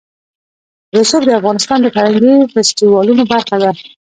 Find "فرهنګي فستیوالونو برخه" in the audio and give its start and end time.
1.95-3.55